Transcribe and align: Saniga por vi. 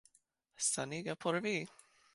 Saniga 0.71 1.15
por 1.15 1.39
vi. 1.43 1.55